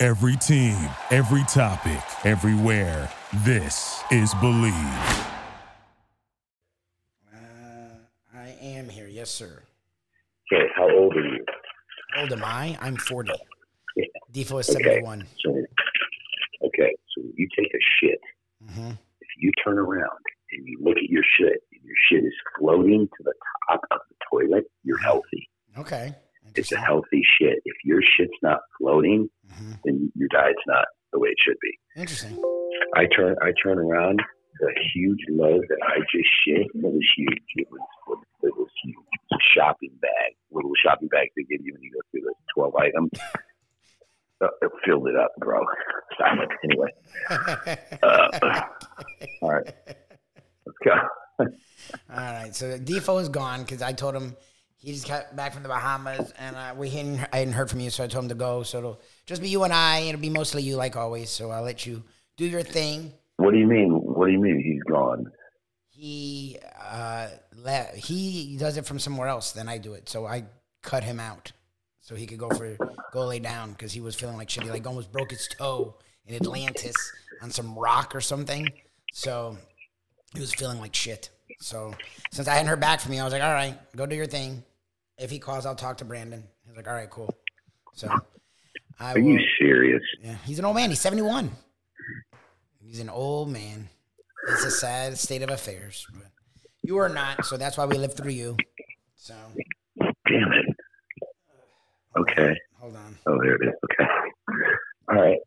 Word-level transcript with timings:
Every 0.00 0.36
team, 0.36 0.76
every 1.10 1.42
topic, 1.44 1.98
everywhere. 2.24 3.10
This 3.44 4.00
is 4.12 4.32
Believe. 4.34 4.72
Uh, 7.34 7.96
I 8.32 8.56
am 8.62 8.88
here, 8.88 9.08
yes, 9.08 9.28
sir. 9.28 9.62
Okay, 10.52 10.66
how 10.76 10.88
old 10.88 11.16
are 11.16 11.20
you? 11.24 11.44
How 12.14 12.20
old 12.22 12.32
am 12.32 12.44
I? 12.44 12.78
I'm 12.80 12.96
40. 12.96 13.32
Yeah. 13.96 14.04
Defo 14.32 14.60
is 14.60 14.70
Okay. 14.70 14.84
71. 14.84 15.26
So, 15.44 15.50
okay, 16.66 16.94
so 17.16 17.22
you 17.34 17.48
take 17.58 17.66
a 17.74 17.78
shit. 18.00 18.20
hmm 18.72 18.90
If 19.20 19.28
you 19.38 19.50
turn 19.64 19.78
around 19.80 20.20
and 20.52 20.64
you 20.64 20.78
look 20.80 20.96
at 20.96 21.10
your 21.10 21.24
shit, 21.36 21.60
and 21.72 21.82
your 21.84 21.96
shit 22.08 22.24
is 22.24 22.34
floating 22.56 23.08
to 23.08 23.22
the 23.24 23.34
top 23.68 23.80
of 23.90 23.98
the 24.08 24.14
toilet, 24.30 24.70
you're 24.84 24.98
healthy. 24.98 25.50
Okay. 25.76 26.14
It's 26.58 26.72
a 26.72 26.78
healthy 26.78 27.22
shit. 27.38 27.62
If 27.64 27.76
your 27.84 28.00
shit's 28.02 28.38
not 28.42 28.60
floating, 28.78 29.28
hmm 29.52 29.72
then 29.84 30.12
your 30.14 30.28
diet's 30.28 30.58
not 30.66 30.84
the 31.12 31.18
way 31.18 31.28
it 31.28 31.36
should 31.44 31.56
be. 31.62 31.78
Interesting. 32.00 32.36
I 32.94 33.06
turn, 33.16 33.36
I 33.42 33.52
turn 33.62 33.78
around. 33.78 34.20
The 34.60 34.72
huge 34.92 35.20
load 35.30 35.62
that 35.68 35.78
I 35.86 36.00
just 36.12 36.28
shit, 36.44 36.66
it 36.66 36.82
was 36.82 37.06
huge. 37.16 37.38
It 37.56 37.68
was, 37.70 37.80
it 38.42 38.56
was 38.56 38.68
huge. 38.82 38.96
It 38.96 39.20
was 39.30 39.38
a 39.38 39.42
shopping 39.54 39.92
bag, 40.00 40.34
little 40.50 40.72
shopping 40.84 41.08
bag 41.08 41.28
they 41.36 41.44
give 41.44 41.64
you 41.64 41.72
when 41.74 41.82
you 41.82 41.92
go 41.92 42.00
through 42.10 42.22
the 42.22 42.34
twelve 42.54 42.74
items. 42.74 43.10
Uh, 44.40 44.48
it 44.62 44.72
filled 44.84 45.06
it 45.06 45.16
up, 45.16 45.30
bro. 45.38 45.64
Stop. 46.14 46.38
Anyway, 46.64 46.88
uh, 48.02 48.62
all 49.42 49.52
right, 49.52 49.72
let's 50.66 50.78
go. 50.84 50.92
All 52.10 52.16
right. 52.16 52.54
So 52.54 52.78
Defo 52.78 53.20
is 53.22 53.28
gone 53.28 53.62
because 53.62 53.80
I 53.80 53.92
told 53.92 54.16
him 54.16 54.36
he 54.78 54.92
just 54.92 55.08
got 55.08 55.34
back 55.34 55.52
from 55.52 55.62
the 55.62 55.68
Bahamas 55.68 56.32
and 56.38 56.56
uh, 56.56 56.74
we 56.76 56.88
hadn't, 56.88 57.20
I 57.32 57.38
hadn't 57.38 57.54
heard 57.54 57.68
from 57.68 57.80
you, 57.80 57.90
so 57.90 58.04
I 58.04 58.06
told 58.06 58.24
him 58.24 58.28
to 58.28 58.34
go. 58.34 58.62
So 58.62 58.78
it'll 58.78 59.00
just 59.26 59.42
be 59.42 59.48
you 59.48 59.64
and 59.64 59.72
I. 59.72 60.00
It'll 60.00 60.20
be 60.20 60.30
mostly 60.30 60.62
you, 60.62 60.76
like 60.76 60.96
always. 60.96 61.30
So 61.30 61.50
I'll 61.50 61.64
let 61.64 61.84
you 61.84 62.02
do 62.36 62.46
your 62.46 62.62
thing. 62.62 63.12
What 63.36 63.52
do 63.52 63.58
you 63.58 63.66
mean? 63.66 63.90
What 63.90 64.26
do 64.26 64.32
you 64.32 64.40
mean 64.40 64.62
he's 64.64 64.82
gone? 64.84 65.30
He 65.90 66.58
uh, 66.80 67.28
le- 67.56 67.90
he 67.96 68.56
does 68.56 68.76
it 68.76 68.86
from 68.86 69.00
somewhere 69.00 69.28
else 69.28 69.52
than 69.52 69.68
I 69.68 69.78
do 69.78 69.94
it, 69.94 70.08
so 70.08 70.26
I 70.26 70.44
cut 70.82 71.02
him 71.02 71.18
out 71.18 71.50
so 72.00 72.14
he 72.14 72.26
could 72.26 72.38
go 72.38 72.48
for 72.48 72.76
go 73.12 73.26
lay 73.26 73.38
down 73.38 73.72
because 73.72 73.92
he 73.92 74.00
was 74.00 74.14
feeling 74.14 74.36
like 74.36 74.48
shit. 74.48 74.62
He 74.62 74.70
like 74.70 74.86
almost 74.86 75.12
broke 75.12 75.30
his 75.30 75.48
toe 75.48 75.96
in 76.26 76.36
Atlantis 76.36 76.94
on 77.42 77.50
some 77.50 77.76
rock 77.76 78.14
or 78.14 78.20
something. 78.20 78.68
So 79.12 79.56
he 80.34 80.40
was 80.40 80.54
feeling 80.54 80.80
like 80.80 80.94
shit. 80.94 81.30
So 81.60 81.94
since 82.32 82.48
I 82.48 82.54
hadn't 82.54 82.68
heard 82.68 82.80
back 82.80 83.00
from 83.00 83.12
you, 83.12 83.20
I 83.20 83.24
was 83.24 83.32
like, 83.32 83.42
all 83.42 83.52
right, 83.52 83.76
go 83.96 84.06
do 84.06 84.16
your 84.16 84.26
thing. 84.26 84.62
If 85.18 85.30
he 85.30 85.38
calls, 85.38 85.66
I'll 85.66 85.74
talk 85.74 85.96
to 85.98 86.04
Brandon. 86.04 86.44
He's 86.66 86.76
like, 86.76 86.86
all 86.86 86.94
right, 86.94 87.10
cool. 87.10 87.34
So 87.94 88.08
I 89.00 89.12
Are 89.12 89.18
you 89.18 89.40
serious? 89.58 90.02
yeah, 90.22 90.36
he's 90.44 90.58
an 90.58 90.64
old 90.64 90.76
man. 90.76 90.90
He's 90.90 91.00
71. 91.00 91.50
He's 92.80 93.00
an 93.00 93.08
old 93.08 93.48
man. 93.50 93.88
It's 94.48 94.64
a 94.64 94.70
sad 94.70 95.18
state 95.18 95.42
of 95.42 95.50
affairs. 95.50 96.06
But 96.12 96.30
you 96.82 96.96
are 96.98 97.08
not, 97.08 97.44
so 97.44 97.56
that's 97.56 97.76
why 97.76 97.84
we 97.86 97.96
live 97.98 98.14
through 98.14 98.30
you. 98.32 98.56
So 99.16 99.34
Damn 99.98 100.52
it. 100.52 100.66
Okay. 102.18 102.54
hold 102.80 102.96
on. 102.96 103.18
Oh, 103.26 103.38
there 103.42 103.56
it 103.56 103.68
is. 103.68 103.74
Okay. 103.84 104.10
All 105.10 105.16
right. 105.16 105.38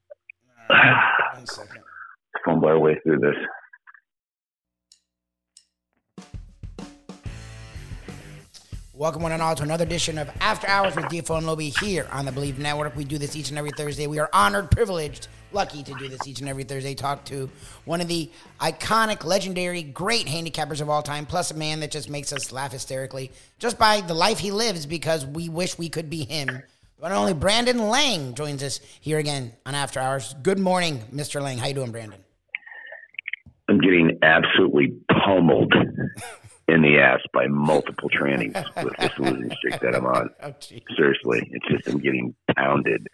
All 0.69 0.75
right, 0.77 1.35
one 1.35 1.45
second. 1.47 1.81
Fumble 2.45 2.67
our 2.69 2.79
way 2.79 2.97
through 3.03 3.19
this. 3.19 3.35
Welcome 9.01 9.23
one 9.23 9.31
and 9.31 9.41
all 9.41 9.55
to 9.55 9.63
another 9.63 9.83
edition 9.83 10.19
of 10.19 10.29
After 10.41 10.67
Hours 10.67 10.95
with 10.95 11.05
Defo 11.05 11.35
and 11.35 11.47
Lobby 11.47 11.69
here 11.69 12.07
on 12.11 12.23
the 12.23 12.31
Believe 12.31 12.59
Network. 12.59 12.95
We 12.95 13.03
do 13.03 13.17
this 13.17 13.35
each 13.35 13.49
and 13.49 13.57
every 13.57 13.71
Thursday. 13.71 14.05
We 14.05 14.19
are 14.19 14.29
honored, 14.31 14.69
privileged, 14.69 15.27
lucky 15.51 15.81
to 15.81 15.93
do 15.95 16.07
this 16.07 16.27
each 16.27 16.39
and 16.39 16.47
every 16.47 16.65
Thursday. 16.65 16.93
Talk 16.93 17.25
to 17.25 17.49
one 17.85 17.99
of 17.99 18.07
the 18.07 18.29
iconic, 18.59 19.23
legendary, 19.25 19.81
great 19.81 20.27
handicappers 20.27 20.81
of 20.81 20.89
all 20.91 21.01
time, 21.01 21.25
plus 21.25 21.49
a 21.49 21.55
man 21.55 21.79
that 21.79 21.89
just 21.89 22.11
makes 22.11 22.31
us 22.31 22.51
laugh 22.51 22.73
hysterically 22.73 23.31
just 23.57 23.79
by 23.79 24.01
the 24.01 24.13
life 24.13 24.37
he 24.37 24.51
lives 24.51 24.85
because 24.85 25.25
we 25.25 25.49
wish 25.49 25.79
we 25.79 25.89
could 25.89 26.07
be 26.07 26.23
him. 26.23 26.61
And 27.03 27.11
only 27.11 27.33
Brandon 27.33 27.79
Lang 27.89 28.35
joins 28.35 28.61
us 28.61 28.79
here 28.99 29.17
again 29.17 29.53
on 29.65 29.73
After 29.73 29.99
Hours. 29.99 30.35
Good 30.43 30.59
morning, 30.59 31.01
Mr. 31.11 31.41
Lang. 31.41 31.57
How 31.57 31.65
you 31.65 31.73
doing, 31.73 31.91
Brandon? 31.91 32.19
I'm 33.67 33.79
getting 33.79 34.19
absolutely 34.21 34.93
pummeled 35.25 35.73
in 36.71 36.81
the 36.81 36.97
ass 36.99 37.19
by 37.33 37.47
multiple 37.47 38.09
trainings 38.09 38.55
with 38.83 38.95
this 38.97 39.11
losing 39.19 39.51
streak 39.57 39.79
that 39.81 39.95
I'm 39.95 40.05
on. 40.05 40.29
Oh. 40.41 40.53
Seriously, 40.95 41.49
it's 41.51 41.67
just 41.69 41.87
I'm 41.87 41.99
getting 41.99 42.33
pounded 42.55 43.07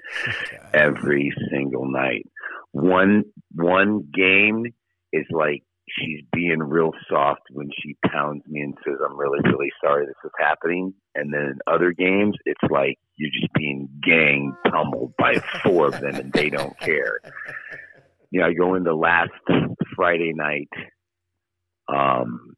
every 0.73 1.33
single 1.51 1.89
night. 1.91 2.25
One 2.71 3.23
one 3.55 4.09
game 4.13 4.65
is 5.11 5.25
like 5.31 5.63
she's 5.89 6.21
being 6.31 6.59
real 6.59 6.91
soft 7.09 7.41
when 7.49 7.69
she 7.81 7.95
pounds 8.11 8.43
me 8.47 8.61
and 8.61 8.77
says, 8.85 8.97
"I'm 9.03 9.17
really 9.17 9.39
really 9.43 9.71
sorry 9.83 10.05
this 10.05 10.15
is 10.23 10.31
happening." 10.39 10.93
And 11.15 11.33
then 11.33 11.41
in 11.41 11.59
other 11.65 11.91
games, 11.93 12.35
it's 12.45 12.61
like 12.69 12.99
you're 13.15 13.31
just 13.31 13.51
being 13.53 13.89
gang 14.03 14.55
pummeled 14.69 15.13
by 15.17 15.35
four 15.63 15.87
of 15.87 15.99
them, 15.99 16.15
and 16.15 16.31
they 16.31 16.49
don't 16.49 16.79
care. 16.79 17.19
You 18.29 18.41
know, 18.41 18.47
I 18.47 18.53
go 18.53 18.75
into 18.75 18.93
last 18.93 19.31
Friday 19.95 20.33
night. 20.35 20.67
Um, 21.87 22.56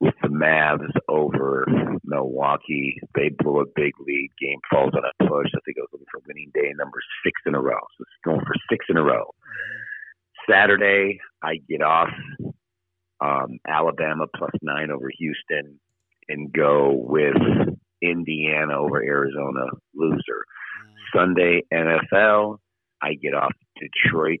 with 0.00 0.14
the 0.22 0.28
Mavs 0.28 0.90
over 1.08 1.66
Milwaukee. 2.04 2.96
They 3.14 3.30
blew 3.30 3.60
a 3.60 3.66
big 3.74 3.92
lead. 4.00 4.30
Game 4.40 4.58
falls 4.70 4.92
on 4.94 5.02
a 5.04 5.28
push. 5.28 5.48
I 5.54 5.60
think 5.64 5.76
it 5.76 5.80
was 5.80 5.88
looking 5.92 6.06
for 6.10 6.20
winning 6.26 6.50
day 6.54 6.72
number 6.76 6.98
six 7.24 7.40
in 7.46 7.54
a 7.54 7.60
row. 7.60 7.80
So 7.96 8.02
it's 8.02 8.24
going 8.24 8.40
for 8.40 8.54
six 8.70 8.86
in 8.88 8.96
a 8.96 9.02
row. 9.02 9.34
Saturday, 10.48 11.18
I 11.42 11.56
get 11.68 11.82
off 11.82 12.10
um, 13.20 13.58
Alabama 13.66 14.26
plus 14.36 14.52
nine 14.62 14.90
over 14.90 15.10
Houston 15.18 15.80
and 16.28 16.52
go 16.52 16.92
with 16.92 17.36
Indiana 18.02 18.78
over 18.78 19.02
Arizona 19.02 19.66
loser. 19.94 20.44
Sunday, 21.14 21.62
NFL, 21.72 22.58
I 23.02 23.14
get 23.14 23.34
off 23.34 23.52
Detroit 23.80 24.40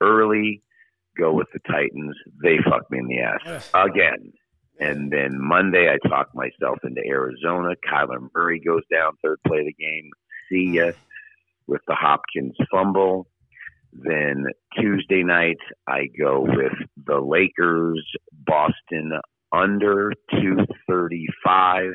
early, 0.00 0.62
go 1.18 1.32
with 1.32 1.48
the 1.52 1.60
Titans. 1.70 2.16
They 2.42 2.56
fuck 2.68 2.90
me 2.90 2.98
in 2.98 3.08
the 3.08 3.20
ass 3.20 3.70
again. 3.74 4.32
And 4.80 5.10
then 5.10 5.38
Monday, 5.40 5.88
I 5.88 6.08
talk 6.08 6.34
myself 6.34 6.78
into 6.82 7.00
Arizona. 7.06 7.74
Kyler 7.88 8.28
Murray 8.34 8.60
goes 8.60 8.82
down 8.90 9.12
third 9.22 9.38
play 9.46 9.60
of 9.60 9.66
the 9.66 9.72
game. 9.72 10.10
See 10.50 10.76
ya 10.76 10.92
with 11.66 11.80
the 11.86 11.94
Hopkins 11.94 12.56
fumble. 12.70 13.26
Then 13.92 14.46
Tuesday 14.78 15.22
night, 15.22 15.58
I 15.86 16.08
go 16.18 16.40
with 16.40 16.72
the 17.06 17.20
Lakers, 17.20 18.04
Boston 18.32 19.12
under 19.52 20.12
235, 20.32 21.92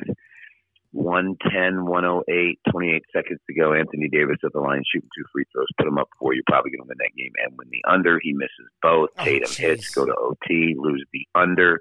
110, 0.92 1.84
108, 1.84 2.58
28 2.70 3.02
seconds 3.14 3.40
to 3.46 3.54
go. 3.54 3.74
Anthony 3.74 4.08
Davis 4.08 4.38
at 4.44 4.52
the 4.54 4.60
line 4.60 4.82
shooting 4.90 5.10
two 5.14 5.24
free 5.30 5.44
throws. 5.52 5.68
Put 5.76 5.86
him 5.86 5.98
up 5.98 6.08
four. 6.18 6.32
You're 6.32 6.42
probably 6.48 6.70
going 6.70 6.84
to 6.84 6.88
win 6.88 6.98
that 6.98 7.16
game. 7.16 7.32
And 7.44 7.58
win 7.58 7.68
the 7.70 7.84
under, 7.86 8.18
he 8.22 8.32
misses 8.32 8.70
both. 8.80 9.10
Oh, 9.18 9.24
Tatum 9.24 9.52
hits, 9.52 9.90
go 9.90 10.06
to 10.06 10.14
OT, 10.16 10.74
lose 10.78 11.04
the 11.12 11.26
under. 11.34 11.80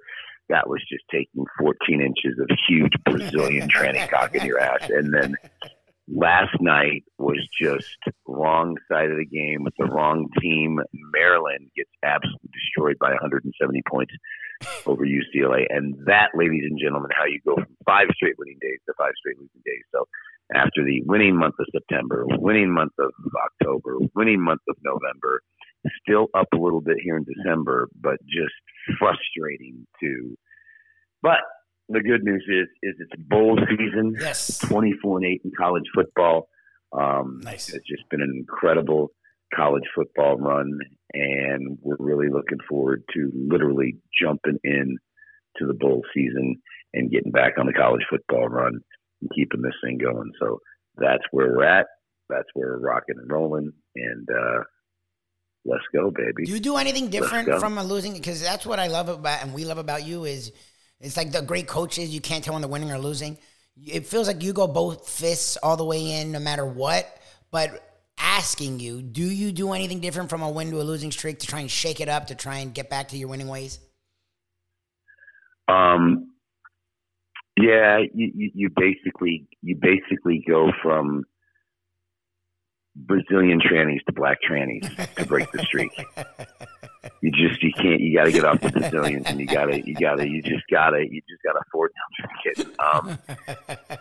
That 0.50 0.68
was 0.68 0.82
just 0.90 1.04
taking 1.12 1.46
14 1.60 2.02
inches 2.02 2.40
of 2.40 2.48
huge 2.68 2.94
Brazilian 3.06 3.70
tranny 3.76 4.08
cock 4.10 4.36
in 4.36 4.46
your 4.46 4.60
ass. 4.60 4.90
And 4.90 5.14
then 5.14 5.36
last 6.08 6.56
night 6.60 7.04
was 7.18 7.48
just 7.62 7.98
wrong 8.28 8.76
side 8.92 9.12
of 9.12 9.18
the 9.18 9.26
game 9.26 9.64
with 9.64 9.74
the 9.78 9.86
wrong 9.86 10.28
team. 10.42 10.80
Maryland 11.14 11.70
gets 11.76 11.92
absolutely 12.04 12.50
destroyed 12.52 12.98
by 13.00 13.10
170 13.10 13.82
points 13.90 14.14
over 14.86 15.06
UCLA. 15.06 15.66
And 15.70 15.96
that, 16.06 16.30
ladies 16.34 16.64
and 16.70 16.80
gentlemen, 16.82 17.12
how 17.16 17.26
you 17.26 17.40
go 17.46 17.56
from 17.56 17.78
five 17.86 18.08
straight 18.16 18.36
winning 18.38 18.58
days 18.62 18.80
to 18.88 18.94
five 18.98 19.14
straight 19.20 19.38
losing 19.38 19.62
days. 19.66 19.84
So 19.94 20.06
after 20.54 20.84
the 20.84 21.02
winning 21.06 21.38
month 21.38 21.56
of 21.60 21.68
September, 21.72 22.26
winning 22.28 22.74
month 22.74 22.94
of 23.00 23.12
October, 23.46 23.98
winning 24.16 24.42
month 24.42 24.62
of 24.68 24.76
November, 24.84 25.42
still 26.02 26.28
up 26.38 26.48
a 26.54 26.58
little 26.58 26.82
bit 26.82 26.98
here 27.04 27.18
in 27.18 27.26
December, 27.26 27.90
but 28.00 28.18
just 28.28 28.54
frustrating 29.00 29.86
to. 30.02 30.38
But 31.22 31.40
the 31.90 32.02
good 32.02 32.24
news 32.24 32.46
is, 32.48 32.68
is 32.84 32.96
it's 33.00 33.22
bowl 33.24 33.58
season. 33.70 34.16
Yes. 34.20 34.58
24 34.60 35.18
and 35.18 35.26
8 35.26 35.42
in 35.46 35.52
college 35.58 35.84
football. 35.94 36.48
Um, 36.92 37.42
Nice. 37.44 37.70
It's 37.70 37.88
just 37.88 38.10
been 38.10 38.22
an 38.22 38.34
incredible 38.36 39.12
college 39.56 39.84
football 39.96 40.38
run, 40.38 40.80
and 41.14 41.78
we're 41.82 41.98
really 42.00 42.30
looking 42.30 42.60
forward 42.70 43.04
to 43.14 43.32
literally 43.34 43.98
jumping 44.22 44.60
in 44.64 44.98
to 45.58 45.66
the 45.66 45.74
bowl 45.74 46.04
season 46.14 46.56
and 46.94 47.12
getting 47.12 47.32
back 47.32 47.54
on 47.60 47.66
the 47.66 47.74
college 47.74 48.04
football 48.10 48.48
run 48.48 48.80
and 49.22 49.32
keeping 49.36 49.62
this 49.62 49.74
thing 49.84 49.98
going. 49.98 50.32
So 50.40 50.60
that's 50.98 51.24
where 51.32 51.50
we're 51.50 51.64
at. 51.64 51.88
That's 52.30 52.48
where 52.54 52.78
we're 52.78 52.88
rocking 52.88 53.16
and 53.18 53.32
rolling, 53.32 53.72
and 53.96 54.28
uh, 54.30 54.64
let's 55.66 55.84
go, 55.94 56.12
baby. 56.12 56.46
Do 56.46 56.52
you 56.52 56.60
do 56.60 56.78
anything 56.78 57.10
different 57.10 57.48
from 57.60 57.78
a 57.78 57.84
losing? 57.84 58.14
Because 58.14 58.42
that's 58.42 58.66
what 58.66 58.80
I 58.80 58.88
love 58.88 59.10
about 59.10 59.44
and 59.44 59.54
we 59.54 59.66
love 59.66 59.78
about 59.78 60.06
you 60.06 60.26
is 60.26 60.52
it's 61.00 61.18
like 61.18 61.32
the 61.32 61.42
great 61.42 61.68
coaches. 61.68 62.10
You 62.10 62.22
can't 62.22 62.44
tell 62.44 62.54
when 62.54 62.62
they're 62.62 62.70
winning 62.70 62.92
or 62.92 63.00
losing. 63.00 63.38
It 63.86 64.06
feels 64.06 64.28
like 64.28 64.44
you 64.44 64.52
go 64.52 64.68
both 64.68 65.08
fists 65.10 65.58
all 65.58 65.78
the 65.78 65.86
way 65.86 66.20
in, 66.20 66.32
no 66.32 66.40
matter 66.40 66.66
what. 66.66 67.08
But 67.52 67.86
asking 68.18 68.80
you, 68.80 69.02
do 69.02 69.24
you 69.24 69.52
do 69.52 69.72
anything 69.72 70.02
different 70.02 70.30
from 70.30 70.42
a 70.42 70.50
win 70.50 70.72
to 70.72 70.82
a 70.82 70.84
losing 70.84 71.12
streak 71.12 71.40
to 71.40 71.48
try 71.48 71.62
and 71.62 71.72
shake 71.72 72.02
it 72.02 72.10
up 72.10 72.28
to 72.28 72.36
try 72.36 72.58
and 72.58 72.74
get 72.74 72.90
back 72.90 73.10
to 73.10 73.18
your 73.18 73.30
winning 73.30 73.48
ways? 73.48 73.80
Um, 75.70 76.32
yeah, 77.58 78.00
you, 78.14 78.32
you, 78.36 78.52
you 78.54 78.70
basically 78.76 79.48
you 79.62 79.78
basically 79.80 80.44
go 80.48 80.72
from 80.82 81.24
Brazilian 83.06 83.60
trannies 83.60 84.04
to 84.06 84.14
black 84.14 84.38
trannies 84.48 84.84
to 85.16 85.26
break 85.26 85.52
the 85.52 85.60
streak. 85.60 85.92
you 87.22 87.32
just 87.32 87.62
you 87.64 87.72
can't 87.74 88.02
you 88.02 88.16
got 88.18 88.26
to 88.26 88.32
get 88.32 88.46
off 88.46 88.60
the 88.62 88.72
Brazilians 88.72 89.26
and 89.28 89.40
you 89.40 89.46
got 89.46 89.66
to 89.66 89.82
you 89.86 89.96
got 89.96 90.16
to 90.16 90.28
you 90.28 90.42
just 90.42 90.64
got 90.70 90.92
to 90.92 91.00
you 91.00 91.22
just 91.30 91.42
got 91.44 91.54
to 91.54 91.62
afford 91.68 91.92
them 92.56 92.76
Um, 92.80 93.20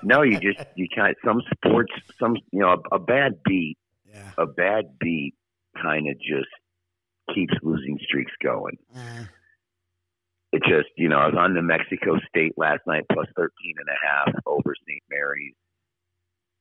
no, 0.03 0.23
you 0.23 0.39
just 0.41 0.67
you 0.77 0.89
can't. 0.95 1.17
Some 1.25 1.43
sports, 1.55 1.93
some 2.19 2.37
you 2.53 2.61
know, 2.61 2.77
a, 2.93 2.97
a 2.97 2.99
bad 2.99 3.41
beat, 3.45 3.77
yeah. 4.05 4.33
a 4.37 4.47
bad 4.47 4.99
beat, 5.01 5.35
kind 5.81 6.09
of 6.09 6.15
just 6.19 6.51
keeps 7.35 7.55
losing 7.63 7.99
streaks 8.03 8.33
going. 8.43 8.79
Uh. 8.97 9.25
It 10.51 10.63
just 10.63 10.89
you 10.97 11.09
know 11.09 11.19
I 11.19 11.27
was 11.27 11.37
on 11.37 11.55
the 11.55 11.63
Mexico 11.63 12.19
State 12.29 12.55
last 12.57 12.81
night 12.87 13.05
plus 13.13 13.27
13 13.37 13.51
and 13.79 13.89
a 13.89 14.07
half 14.07 14.43
over 14.47 14.75
St. 14.87 15.03
Mary's 15.11 15.55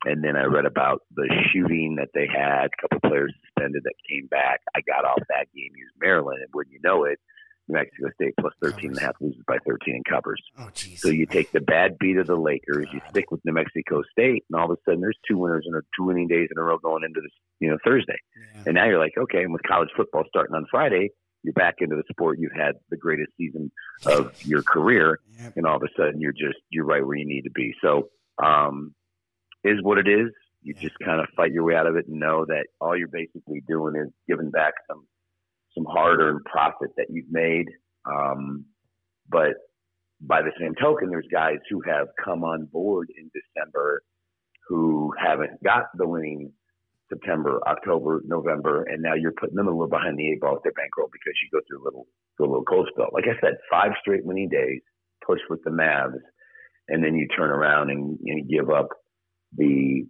and 0.07 0.24
then 0.24 0.36
I 0.36 0.45
read 0.45 0.65
about 0.65 1.01
the 1.15 1.27
shooting 1.51 1.95
that 2.00 2.09
they 2.13 2.27
had, 2.27 2.68
a 2.68 2.81
couple 2.81 3.09
players 3.09 3.33
suspended 3.45 3.83
that 3.83 3.94
came 4.09 4.27
back. 4.27 4.62
I 4.75 4.80
got 4.81 5.06
off 5.06 5.19
that 5.30 5.48
game, 5.54 5.71
used 5.75 5.94
Maryland, 6.00 6.39
and 6.42 6.50
wouldn't 6.54 6.74
you 6.74 6.80
know 6.81 7.04
it, 7.04 7.19
New 7.68 7.75
Mexico 7.75 8.09
State 8.15 8.33
plus 8.39 8.54
13 8.63 8.92
and 8.92 8.98
a 8.98 9.01
half 9.01 9.15
loses 9.19 9.42
by 9.45 9.57
13 9.68 9.95
and 9.95 10.06
covers. 10.06 10.42
Oh, 10.57 10.69
geez. 10.74 11.01
So 11.01 11.09
you 11.09 11.25
take 11.25 11.51
the 11.51 11.59
bad 11.59 11.98
beat 12.00 12.18
of 12.18 12.27
the 12.27 12.38
Lakers, 12.38 12.86
God. 12.86 12.94
you 12.94 13.01
stick 13.09 13.31
with 13.31 13.42
New 13.44 13.51
Mexico 13.51 14.01
State, 14.12 14.45
and 14.50 14.59
all 14.59 14.71
of 14.71 14.77
a 14.77 14.81
sudden 14.89 15.01
there's 15.01 15.18
two 15.30 15.38
winners 15.38 15.65
and 15.68 15.81
two 15.98 16.06
winning 16.06 16.30
days 16.30 16.48
in 16.50 16.57
a 16.57 16.63
row 16.63 16.77
going 16.77 17.04
into 17.04 17.19
this, 17.19 17.31
you 17.59 17.69
know, 17.69 17.77
Thursday. 17.83 18.18
Yeah. 18.56 18.63
And 18.68 18.75
now 18.75 18.86
you're 18.86 19.00
like, 19.00 19.18
okay, 19.18 19.44
and 19.44 19.51
with 19.51 19.63
college 19.63 19.89
football 19.98 20.24
starting 20.30 20.56
on 20.56 20.65
Friday, 20.71 21.09
you're 21.44 21.54
back 21.54 21.75
into 21.80 21.98
the 21.98 22.04
sport. 22.09 22.39
You've 22.39 22.51
had 22.54 22.75
the 22.89 22.98
greatest 22.98 23.31
season 23.38 23.71
of 24.06 24.33
your 24.45 24.63
career, 24.63 25.19
yep. 25.38 25.54
and 25.57 25.65
all 25.65 25.75
of 25.75 25.83
a 25.83 25.89
sudden 25.98 26.21
you're 26.21 26.31
just 26.31 26.59
you're 26.69 26.86
right 26.86 27.06
where 27.06 27.18
you 27.18 27.27
need 27.27 27.44
to 27.44 27.51
be. 27.51 27.74
So 27.81 28.09
um, 28.44 28.94
is 29.63 29.81
what 29.81 29.98
it 29.98 30.07
is. 30.07 30.31
You 30.62 30.74
just 30.74 30.98
kind 31.04 31.21
of 31.21 31.27
fight 31.36 31.51
your 31.51 31.63
way 31.63 31.75
out 31.75 31.88
of 31.88 31.95
it 31.95 32.07
and 32.07 32.19
know 32.19 32.45
that 32.45 32.65
all 32.81 32.98
you're 32.98 33.07
basically 33.07 33.62
doing 33.68 33.95
is 33.95 34.12
giving 34.27 34.51
back 34.51 34.74
some 34.89 35.06
some 35.75 35.86
hard-earned 35.86 36.44
profit 36.45 36.89
that 36.98 37.06
you've 37.09 37.31
made. 37.31 37.68
Um, 38.06 38.65
but 39.30 39.54
by 40.19 40.42
the 40.42 40.51
same 40.59 40.74
token, 40.81 41.09
there's 41.09 41.27
guys 41.31 41.57
who 41.69 41.81
have 41.86 42.07
come 42.24 42.44
on 42.44 42.65
board 42.65 43.09
in 43.15 43.30
December 43.30 44.01
who 44.68 45.13
haven't 45.19 45.63
got 45.63 45.86
the 45.95 46.07
winning 46.07 46.51
September, 47.09 47.62
October, 47.68 48.21
November, 48.25 48.83
and 48.83 49.01
now 49.01 49.13
you're 49.13 49.33
putting 49.39 49.56
them 49.56 49.68
a 49.68 49.71
little 49.71 49.88
behind 49.88 50.18
the 50.18 50.30
eight 50.30 50.42
ball 50.42 50.56
with 50.56 50.63
their 50.63 50.74
bankroll 50.74 51.09
because 51.12 51.33
you 51.42 51.50
go 51.57 51.63
through 51.68 51.81
a 51.81 51.86
little 51.86 52.07
through 52.36 52.48
a 52.48 52.50
little 52.50 52.65
cold 52.65 52.89
spell. 52.92 53.09
Like 53.13 53.25
I 53.25 53.39
said, 53.39 53.57
five 53.69 53.92
straight 54.01 54.25
winning 54.25 54.50
days, 54.50 54.81
push 55.25 55.39
with 55.50 55.63
the 55.63 55.71
Mavs, 55.71 56.19
and 56.89 57.04
then 57.04 57.15
you 57.15 57.27
turn 57.27 57.50
around 57.50 57.89
and, 57.89 58.18
and 58.25 58.50
give 58.50 58.69
up 58.69 58.89
the 59.56 60.06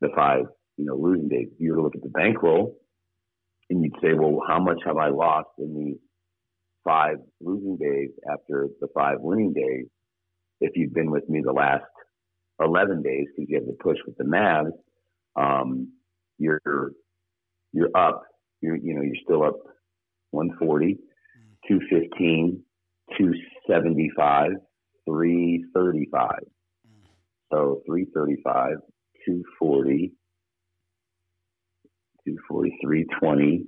the 0.00 0.08
five 0.14 0.44
you 0.76 0.84
know 0.84 0.96
losing 0.96 1.28
days. 1.28 1.48
If 1.52 1.60
you 1.60 1.70
were 1.70 1.76
to 1.76 1.82
look 1.82 1.96
at 1.96 2.02
the 2.02 2.08
bankroll, 2.08 2.76
and 3.70 3.82
you'd 3.82 3.94
say, 4.02 4.14
well, 4.14 4.40
how 4.46 4.60
much 4.60 4.78
have 4.84 4.96
I 4.96 5.08
lost 5.08 5.48
in 5.58 5.74
these 5.74 5.98
five 6.84 7.16
losing 7.40 7.76
days 7.76 8.10
after 8.30 8.68
the 8.80 8.88
five 8.94 9.18
winning 9.20 9.52
days? 9.52 9.86
If 10.60 10.72
you've 10.76 10.94
been 10.94 11.10
with 11.10 11.28
me 11.28 11.40
the 11.44 11.52
last 11.52 11.84
eleven 12.60 13.02
days 13.02 13.26
because 13.36 13.48
you 13.50 13.56
have 13.58 13.66
the 13.66 13.76
push 13.82 13.98
with 14.06 14.16
the 14.16 14.24
Mavs, 14.24 14.72
um, 15.36 15.92
you're 16.38 16.92
you're 17.72 17.96
up. 17.96 18.22
You're 18.60 18.76
you 18.76 18.94
know 18.94 19.02
you're 19.02 19.16
still 19.24 19.42
up 19.44 19.56
140, 20.32 20.98
215, 21.68 22.62
275, 23.18 24.50
335. 25.06 26.30
So 27.52 27.82
335, 27.86 28.78
240, 29.26 30.12
240, 32.26 32.78
320. 32.82 33.64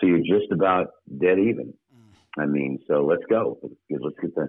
So 0.00 0.06
you're 0.06 0.18
just 0.18 0.50
about 0.52 0.88
dead 1.20 1.38
even. 1.38 1.72
Mm. 1.94 2.42
I 2.42 2.46
mean, 2.46 2.80
so 2.88 3.06
let's 3.06 3.22
go. 3.30 3.58
Let's 3.62 3.74
get 3.88 4.34
the 4.34 4.48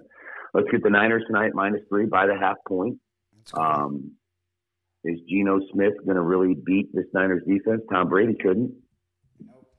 let's 0.54 0.68
get 0.70 0.82
the 0.82 0.90
Niners 0.90 1.22
tonight 1.26 1.52
minus 1.54 1.82
three 1.88 2.06
by 2.06 2.26
the 2.26 2.36
half 2.36 2.56
point. 2.66 2.98
Um, 3.54 4.12
is 5.04 5.20
Geno 5.28 5.60
Smith 5.72 5.94
going 6.04 6.16
to 6.16 6.22
really 6.22 6.54
beat 6.54 6.92
this 6.92 7.06
Niners 7.14 7.42
defense? 7.46 7.82
Tom 7.90 8.08
Brady 8.08 8.34
couldn't. 8.34 8.74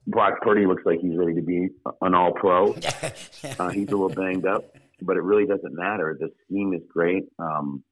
Brock 0.07 0.41
Purdy 0.41 0.65
looks 0.65 0.83
like 0.85 0.99
he's 1.01 1.17
ready 1.17 1.35
to 1.35 1.41
be 1.41 1.67
an 2.01 2.15
All 2.15 2.31
Pro. 2.31 2.73
uh, 3.59 3.69
he's 3.69 3.89
a 3.89 3.97
little 3.97 4.09
banged 4.09 4.47
up, 4.47 4.63
but 5.01 5.17
it 5.17 5.21
really 5.21 5.45
doesn't 5.45 5.75
matter. 5.75 6.17
The 6.19 6.29
scheme 6.45 6.73
is 6.73 6.81
great. 6.91 7.25
Um, 7.37 7.83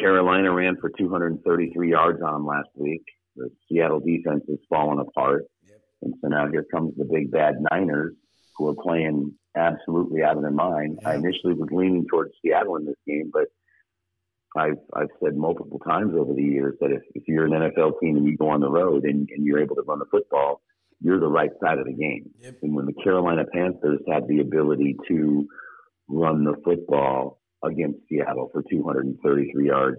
Carolina 0.00 0.52
ran 0.52 0.76
for 0.80 0.90
233 0.90 1.90
yards 1.90 2.22
on 2.22 2.32
them 2.32 2.46
last 2.46 2.68
week. 2.74 3.04
The 3.36 3.50
Seattle 3.68 4.00
defense 4.00 4.44
has 4.48 4.58
fallen 4.68 4.98
apart. 4.98 5.44
Yep. 5.66 5.80
And 6.02 6.14
so 6.20 6.28
now 6.28 6.48
here 6.50 6.64
comes 6.70 6.94
the 6.96 7.04
big 7.04 7.30
bad 7.30 7.56
Niners 7.70 8.14
who 8.56 8.68
are 8.68 8.82
playing 8.82 9.32
absolutely 9.56 10.22
out 10.22 10.36
of 10.36 10.42
their 10.42 10.50
mind. 10.50 10.98
Yep. 11.02 11.10
I 11.10 11.14
initially 11.16 11.54
was 11.54 11.68
leaning 11.72 12.06
towards 12.08 12.32
Seattle 12.42 12.76
in 12.76 12.84
this 12.84 12.96
game, 13.06 13.30
but 13.32 13.46
I've 14.56 14.78
I've 14.94 15.08
said 15.22 15.36
multiple 15.36 15.80
times 15.80 16.14
over 16.16 16.32
the 16.32 16.42
years 16.42 16.76
that 16.80 16.92
if, 16.92 17.02
if 17.14 17.24
you're 17.26 17.46
an 17.46 17.52
NFL 17.52 18.00
team 18.00 18.16
and 18.16 18.26
you 18.26 18.36
go 18.36 18.50
on 18.50 18.60
the 18.60 18.70
road 18.70 19.04
and, 19.04 19.28
and 19.34 19.44
you're 19.44 19.60
able 19.60 19.74
to 19.76 19.82
run 19.82 19.98
the 19.98 20.04
football, 20.10 20.62
you're 21.00 21.18
the 21.18 21.26
right 21.26 21.50
side 21.62 21.78
of 21.78 21.86
the 21.86 21.92
game. 21.92 22.30
Yep. 22.40 22.58
And 22.62 22.74
when 22.74 22.86
the 22.86 22.94
Carolina 23.02 23.44
Panthers 23.52 24.00
had 24.08 24.28
the 24.28 24.40
ability 24.40 24.96
to 25.08 25.48
run 26.08 26.44
the 26.44 26.54
football 26.64 27.40
against 27.64 28.00
Seattle 28.08 28.50
for 28.52 28.62
233 28.70 29.66
yards. 29.66 29.98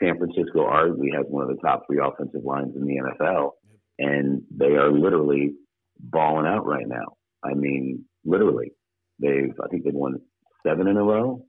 San 0.00 0.16
Francisco 0.16 0.66
arguably 0.66 1.14
has 1.14 1.26
one 1.28 1.42
of 1.42 1.54
the 1.54 1.60
top 1.62 1.82
three 1.86 2.00
offensive 2.02 2.44
lines 2.44 2.74
in 2.74 2.86
the 2.86 2.96
NFL, 2.96 3.50
and 3.98 4.42
they 4.50 4.76
are 4.76 4.90
literally 4.90 5.52
balling 5.98 6.46
out 6.46 6.66
right 6.66 6.86
now. 6.88 7.16
I 7.44 7.54
mean, 7.54 8.04
literally, 8.24 8.72
they've 9.18 9.54
I 9.62 9.68
think 9.68 9.84
they've 9.84 9.94
won 9.94 10.20
seven 10.66 10.88
in 10.88 10.96
a 10.96 11.02
row. 11.02 11.44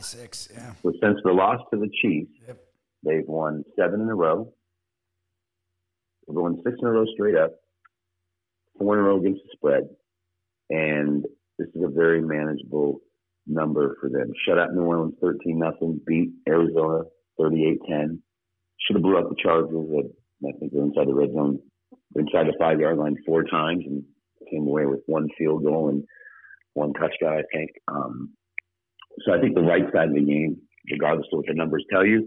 Six, 0.00 0.48
yeah. 0.52 0.72
So 0.82 0.92
since 1.00 1.18
the 1.24 1.32
loss 1.32 1.60
to 1.72 1.78
the 1.78 1.88
Chiefs, 2.02 2.32
yep. 2.46 2.58
they've 3.04 3.26
won 3.26 3.64
seven 3.78 4.00
in 4.00 4.08
a 4.08 4.14
row. 4.14 4.52
They've 6.26 6.36
won 6.36 6.60
six 6.64 6.76
in 6.80 6.88
a 6.88 6.90
row 6.90 7.06
straight 7.14 7.36
up, 7.36 7.52
four 8.78 8.94
in 8.94 9.00
a 9.00 9.02
row 9.04 9.20
against 9.20 9.42
the 9.44 9.50
spread, 9.52 9.84
and 10.70 11.24
this 11.58 11.68
is 11.74 11.82
a 11.82 11.88
very 11.88 12.20
manageable 12.20 13.00
number 13.46 13.96
for 14.00 14.08
them. 14.08 14.32
Shut 14.46 14.58
out 14.58 14.74
New 14.74 14.82
Orleans 14.82 15.14
13 15.20 15.58
nothing. 15.58 16.00
Beat 16.06 16.30
Arizona 16.48 17.04
38-10. 17.40 18.18
Should 18.80 18.96
have 18.96 19.02
blew 19.02 19.16
out 19.16 19.28
the 19.28 19.36
Chargers. 19.42 19.88
At, 19.98 20.48
I 20.48 20.58
think 20.58 20.72
they're 20.72 20.82
inside 20.82 21.08
the 21.08 21.14
red 21.14 21.32
zone, 21.32 21.58
inside 22.14 22.46
the 22.46 22.56
five 22.58 22.80
yard 22.80 22.98
line 22.98 23.16
four 23.24 23.44
times 23.44 23.84
and 23.86 24.02
came 24.50 24.66
away 24.66 24.86
with 24.86 25.00
one 25.06 25.28
field 25.38 25.64
goal 25.64 25.88
and 25.88 26.04
one 26.74 26.92
touchdown. 26.92 27.38
I 27.38 27.42
think. 27.52 27.70
Um, 27.88 28.34
so 29.24 29.32
I 29.32 29.40
think 29.40 29.54
the 29.54 29.62
right 29.62 29.84
side 29.94 30.08
of 30.08 30.14
the 30.14 30.24
game, 30.24 30.58
regardless 30.90 31.26
of 31.32 31.38
what 31.38 31.46
the 31.46 31.54
numbers 31.54 31.84
tell 31.90 32.04
you, 32.04 32.26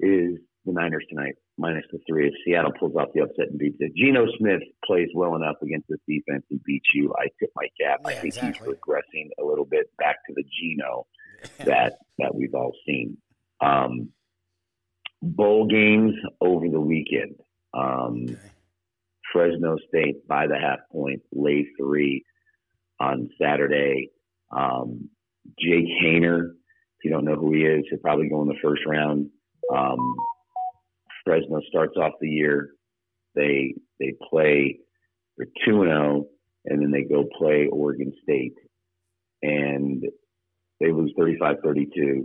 is 0.00 0.38
the 0.64 0.72
Niners 0.72 1.04
tonight 1.08 1.34
minus 1.60 1.84
the 1.92 1.98
three. 2.08 2.28
If 2.28 2.34
Seattle 2.44 2.72
pulls 2.78 2.96
off 2.96 3.08
the 3.14 3.20
upset 3.20 3.50
and 3.50 3.58
beats 3.58 3.76
it, 3.80 3.94
Geno 3.94 4.26
Smith 4.38 4.62
plays 4.84 5.08
well 5.14 5.36
enough 5.36 5.56
against 5.62 5.88
this 5.88 6.00
defense 6.08 6.44
and 6.50 6.62
beats 6.64 6.88
you. 6.94 7.14
I 7.18 7.26
tip 7.38 7.50
my 7.54 7.66
cap. 7.80 8.00
Yeah, 8.02 8.08
I 8.08 8.14
think 8.14 8.34
exactly. 8.34 8.68
he's 8.68 8.76
regressing 8.76 9.28
a 9.38 9.44
little 9.44 9.66
bit 9.66 9.90
back 9.98 10.16
to 10.26 10.34
the 10.34 10.42
Geno 10.42 11.06
that 11.64 11.98
that 12.18 12.34
we've 12.34 12.54
all 12.54 12.72
seen. 12.86 13.18
Um, 13.60 14.08
bowl 15.22 15.66
games 15.66 16.14
over 16.40 16.68
the 16.68 16.80
weekend. 16.80 17.36
Um, 17.74 18.24
okay. 18.24 18.38
Fresno 19.32 19.76
State 19.88 20.26
by 20.26 20.46
the 20.46 20.58
half 20.58 20.80
point, 20.90 21.22
lay 21.32 21.68
three 21.78 22.24
on 22.98 23.30
Saturday. 23.40 24.10
Um, 24.50 25.08
Jake 25.58 25.86
Haener, 26.02 26.50
if 26.50 27.04
you 27.04 27.10
don't 27.10 27.24
know 27.24 27.36
who 27.36 27.52
he 27.52 27.62
is, 27.62 27.84
he'll 27.88 28.00
probably 28.00 28.28
go 28.28 28.42
in 28.42 28.48
the 28.48 28.58
first 28.62 28.82
round. 28.86 29.30
Um, 29.72 30.16
Fresno 31.24 31.60
starts 31.68 31.96
off 31.96 32.12
the 32.20 32.28
year 32.28 32.70
They 33.34 33.74
they 33.98 34.14
play 34.28 34.78
for 35.36 35.46
two 35.64 35.82
and 35.82 35.90
zero, 35.90 36.26
and 36.66 36.82
then 36.82 36.90
they 36.90 37.02
go 37.02 37.24
play 37.38 37.68
Oregon 37.70 38.12
State, 38.22 38.56
and 39.42 40.04
they 40.80 40.92
lose 40.92 41.12
35-32. 41.18 42.22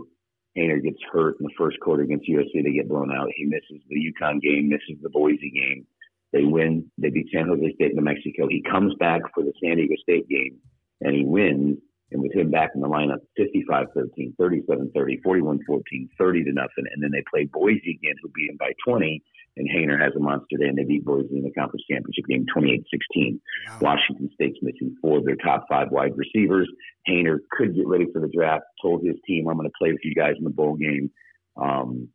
Haener 0.56 0.82
gets 0.82 0.98
hurt 1.12 1.36
in 1.38 1.44
the 1.44 1.52
first 1.58 1.78
quarter 1.80 2.02
against 2.02 2.28
USC. 2.28 2.64
They 2.64 2.72
get 2.72 2.88
blown 2.88 3.12
out. 3.12 3.28
He 3.36 3.44
misses 3.44 3.82
the 3.88 3.96
UConn 3.96 4.40
game, 4.40 4.70
misses 4.70 5.02
the 5.02 5.10
Boise 5.10 5.50
game. 5.50 5.86
They 6.32 6.44
win. 6.44 6.90
They 6.98 7.10
beat 7.10 7.28
San 7.32 7.48
Jose 7.48 7.74
State, 7.74 7.90
in 7.90 7.96
New 7.96 8.02
Mexico. 8.02 8.48
He 8.48 8.62
comes 8.62 8.94
back 8.98 9.22
for 9.34 9.44
the 9.44 9.52
San 9.62 9.76
Diego 9.76 9.94
State 10.02 10.28
game, 10.28 10.56
and 11.02 11.14
he 11.14 11.24
wins 11.24 11.78
and 12.12 12.22
with 12.22 12.34
him 12.34 12.50
back 12.50 12.70
in 12.74 12.80
the 12.80 12.88
lineup 12.88 13.20
55 13.36 13.86
13, 13.94 14.34
37 14.38 14.92
30, 14.94 15.20
41 15.22 15.60
14, 15.66 16.08
30 16.18 16.44
to 16.44 16.52
nothing. 16.52 16.84
And 16.92 17.02
then 17.02 17.10
they 17.12 17.22
play 17.30 17.44
Boise 17.44 17.98
again, 18.00 18.14
who 18.22 18.28
beat 18.30 18.50
him 18.50 18.56
by 18.58 18.72
20. 18.86 19.22
And 19.58 19.68
Haener 19.70 19.98
has 19.98 20.12
a 20.14 20.20
monster 20.20 20.58
day, 20.58 20.68
and 20.68 20.76
they 20.76 20.84
beat 20.84 21.04
Boise 21.04 21.36
in 21.36 21.42
the 21.42 21.50
conference 21.52 21.82
championship 21.90 22.26
game 22.28 22.44
28 22.52 22.84
16. 22.90 23.40
Wow. 23.68 23.78
Washington 23.80 24.30
State's 24.34 24.58
missing 24.62 24.94
four 25.00 25.18
of 25.18 25.24
their 25.24 25.36
top 25.36 25.66
five 25.68 25.90
wide 25.90 26.12
receivers. 26.16 26.68
Haener 27.08 27.38
could 27.50 27.74
get 27.74 27.86
ready 27.86 28.06
for 28.12 28.20
the 28.20 28.28
draft, 28.28 28.64
told 28.82 29.04
his 29.04 29.16
team, 29.26 29.48
I'm 29.48 29.56
going 29.56 29.68
to 29.68 29.72
play 29.78 29.92
with 29.92 30.04
you 30.04 30.14
guys 30.14 30.34
in 30.38 30.44
the 30.44 30.50
bowl 30.50 30.76
game. 30.76 31.10
Um, 31.56 32.08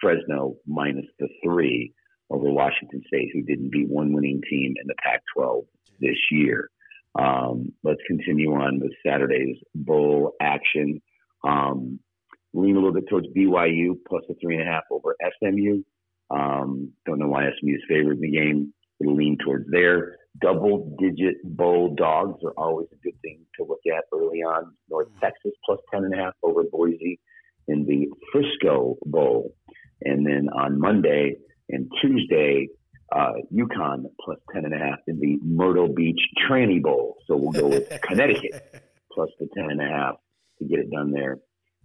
Fresno 0.00 0.56
minus 0.66 1.06
the 1.18 1.28
three 1.42 1.94
over 2.30 2.50
Washington 2.50 3.02
State, 3.06 3.30
who 3.32 3.42
didn't 3.42 3.70
beat 3.70 3.88
one 3.88 4.12
winning 4.12 4.42
team 4.48 4.74
in 4.80 4.86
the 4.86 4.94
Pac 5.02 5.22
12 5.34 5.64
this 6.00 6.16
year. 6.30 6.70
Um, 7.18 7.72
let's 7.84 8.00
continue 8.06 8.52
on 8.52 8.80
with 8.80 8.92
Saturday's 9.06 9.56
bowl 9.74 10.32
action. 10.40 11.00
Um, 11.46 12.00
lean 12.54 12.76
a 12.76 12.78
little 12.78 12.94
bit 12.94 13.08
towards 13.08 13.28
BYU 13.28 13.96
plus 14.08 14.22
the 14.28 14.34
three 14.40 14.56
and 14.56 14.68
a 14.68 14.72
half 14.72 14.84
over 14.90 15.14
SMU. 15.38 15.82
Um, 16.30 16.92
don't 17.06 17.18
know 17.18 17.28
why 17.28 17.44
SMU 17.60 17.74
is 17.74 17.82
favored 17.88 18.16
in 18.16 18.22
the 18.22 18.30
game. 18.30 18.72
It'll 19.00 19.14
lean 19.14 19.36
towards 19.44 19.66
there. 19.70 20.16
Double 20.40 20.96
digit 20.98 21.36
bowl 21.44 21.94
dogs 21.94 22.40
are 22.44 22.54
always 22.56 22.88
a 22.92 22.96
good 23.04 23.20
thing 23.22 23.40
to 23.56 23.64
look 23.64 23.80
at 23.86 24.04
early 24.12 24.38
on. 24.38 24.72
North 24.88 25.08
Texas 25.20 25.52
plus 25.64 25.78
10 25.92 26.04
and 26.04 26.14
a 26.14 26.16
half 26.16 26.34
over 26.42 26.62
Boise 26.64 27.20
in 27.68 27.84
the 27.84 28.08
Frisco 28.32 28.96
Bowl. 29.04 29.54
And 30.02 30.26
then 30.26 30.48
on 30.48 30.80
Monday 30.80 31.36
and 31.68 31.90
Tuesday, 32.00 32.68
uh, 33.14 33.32
UConn 33.52 34.04
plus 34.20 34.38
10 34.52 34.64
and 34.64 34.74
a 34.74 34.78
half 34.78 34.98
in 35.06 35.20
the 35.20 35.38
Myrtle 35.42 35.88
Beach 35.88 36.20
Tranny 36.48 36.82
Bowl. 36.82 37.16
So 37.26 37.36
we'll 37.36 37.52
go 37.52 37.68
with 37.68 37.88
Connecticut 38.02 38.82
plus 39.12 39.30
the 39.38 39.48
10 39.56 39.70
and 39.70 39.80
a 39.80 39.84
half 39.84 40.14
to 40.58 40.64
get 40.64 40.80
it 40.80 40.90
done 40.90 41.12
there. 41.12 41.38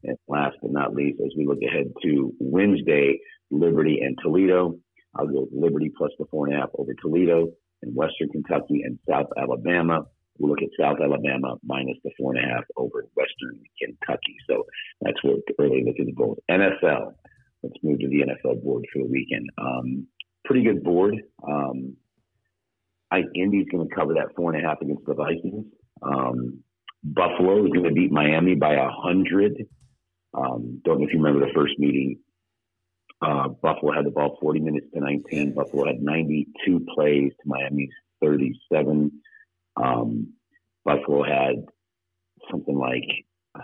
And 0.03 0.17
last 0.27 0.55
but 0.61 0.71
not 0.71 0.95
least, 0.95 1.19
as 1.21 1.31
we 1.37 1.45
look 1.45 1.59
ahead 1.61 1.91
to 2.03 2.33
Wednesday, 2.39 3.19
Liberty 3.51 3.99
and 4.01 4.17
Toledo. 4.21 4.77
I'll 5.15 5.27
go 5.27 5.41
with 5.41 5.49
Liberty 5.53 5.91
plus 5.97 6.11
the 6.19 6.25
four 6.29 6.47
and 6.47 6.55
a 6.55 6.59
half 6.59 6.69
over 6.77 6.93
Toledo 7.01 7.49
and 7.81 7.95
Western 7.95 8.29
Kentucky 8.29 8.81
and 8.83 8.99
South 9.09 9.27
Alabama. 9.37 10.05
We'll 10.37 10.51
look 10.51 10.61
at 10.61 10.69
South 10.79 10.97
Alabama 11.03 11.55
minus 11.63 11.97
the 12.03 12.11
four 12.17 12.35
and 12.35 12.45
a 12.45 12.47
half 12.47 12.63
over 12.77 13.05
Western 13.15 13.59
Kentucky. 13.81 14.35
So 14.49 14.63
that's 15.01 15.21
what 15.23 15.39
early 15.59 15.83
look 15.85 15.95
at 15.99 16.05
the 16.05 16.13
board. 16.13 16.39
NFL. 16.49 17.13
Let's 17.63 17.75
move 17.83 17.99
to 17.99 18.07
the 18.07 18.23
NFL 18.23 18.63
board 18.63 18.85
for 18.93 18.99
the 18.99 19.09
weekend. 19.09 19.49
Um, 19.57 20.07
pretty 20.49 20.63
good 20.65 20.83
board. 20.83 21.15
Um, 21.47 21.95
I 23.11 23.21
Indy's 23.35 23.67
going 23.71 23.87
to 23.87 23.95
cover 23.95 24.15
that 24.15 24.35
four 24.35 24.51
and 24.51 24.63
a 24.63 24.67
half 24.67 24.81
against 24.81 25.05
the 25.05 25.13
Vikings. 25.13 25.65
Um, 26.01 26.63
Buffalo 27.03 27.65
is 27.65 27.71
going 27.71 27.85
to 27.85 27.93
beat 27.93 28.11
Miami 28.11 28.55
by 28.55 28.73
a 28.73 28.89
hundred. 28.89 29.53
Um, 30.33 30.81
don't 30.83 30.99
know 30.99 31.05
if 31.05 31.13
you 31.13 31.21
remember 31.21 31.45
the 31.45 31.53
first 31.53 31.77
meeting. 31.77 32.17
Uh, 33.21 33.49
Buffalo 33.49 33.93
had 33.93 34.05
the 34.05 34.11
ball 34.11 34.37
40 34.41 34.59
minutes 34.61 34.87
to 34.93 34.99
19. 35.01 35.53
Buffalo 35.53 35.85
had 35.85 36.01
92 36.01 36.85
plays 36.95 37.31
to 37.31 37.47
Miami's 37.47 37.91
37. 38.23 39.11
Um, 39.75 40.33
Buffalo 40.83 41.23
had 41.23 41.65
something 42.49 42.77
like 42.77 43.03
uh, 43.55 43.59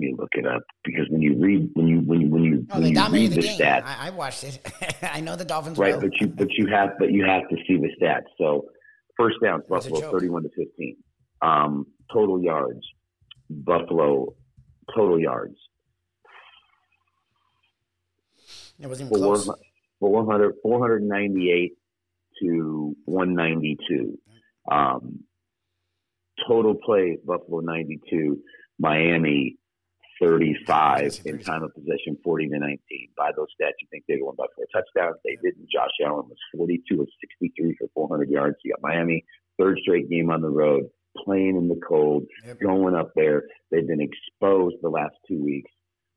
me 0.00 0.14
look 0.16 0.30
it 0.32 0.46
up 0.46 0.62
because 0.84 1.06
when 1.10 1.22
you 1.22 1.36
read 1.38 1.70
when 1.74 1.86
you 1.86 2.00
when 2.00 2.20
you 2.20 2.28
when 2.28 2.42
you, 2.42 2.66
oh, 2.70 2.80
when 2.80 2.94
you 2.94 3.08
read 3.08 3.30
the, 3.32 3.40
the 3.42 3.48
stats, 3.48 3.84
I, 3.84 4.08
I, 4.08 4.10
watched 4.10 4.44
it. 4.44 4.58
I 5.02 5.20
know 5.20 5.36
the 5.36 5.44
Dolphins. 5.44 5.78
Right, 5.78 5.92
well. 5.92 6.00
but 6.00 6.20
you 6.20 6.26
but 6.28 6.48
you 6.52 6.66
have 6.66 6.90
but 6.98 7.12
you 7.12 7.24
have 7.24 7.48
to 7.48 7.56
see 7.66 7.76
the 7.76 7.90
stats. 8.00 8.26
So 8.38 8.66
first 9.16 9.36
downs, 9.42 9.64
Buffalo 9.68 10.10
thirty-one 10.10 10.42
to 10.42 10.48
fifteen. 10.56 10.96
Um, 11.42 11.86
total 12.12 12.42
yards, 12.42 12.80
Buffalo 13.48 14.34
total 14.94 15.20
yards. 15.20 15.56
It 18.80 18.86
wasn't 18.86 19.12
even 19.12 19.22
close. 19.22 19.48
400, 20.00 20.54
498 20.62 21.72
to 22.42 22.96
192. 23.04 24.18
Um, 24.70 25.20
total 26.48 26.74
plays, 26.74 27.18
Buffalo 27.24 27.60
92, 27.60 28.38
Miami 28.78 29.56
35 30.20 31.20
in 31.24 31.38
time 31.42 31.62
of 31.62 31.74
possession, 31.74 32.16
40 32.22 32.48
to 32.48 32.58
19. 32.58 32.78
By 33.16 33.30
those 33.34 33.48
stats, 33.60 33.80
you 33.80 33.88
think 33.90 34.04
they 34.06 34.18
won 34.20 34.36
by 34.36 34.44
four 34.54 34.66
touchdowns. 34.72 35.16
They 35.24 35.36
didn't. 35.42 35.68
Josh 35.72 35.90
Allen 36.04 36.28
was 36.28 36.38
42 36.56 37.00
of 37.00 37.08
63 37.20 37.76
for 37.78 37.88
400 37.94 38.28
yards. 38.28 38.56
You 38.62 38.72
got 38.72 38.82
Miami, 38.82 39.24
third 39.58 39.78
straight 39.82 40.10
game 40.10 40.30
on 40.30 40.42
the 40.42 40.50
road, 40.50 40.84
playing 41.24 41.56
in 41.56 41.68
the 41.68 41.80
cold, 41.86 42.24
yep. 42.46 42.60
going 42.60 42.94
up 42.94 43.12
there. 43.16 43.44
They've 43.70 43.86
been 43.86 44.02
exposed 44.02 44.76
the 44.82 44.90
last 44.90 45.14
two 45.26 45.42
weeks 45.42 45.70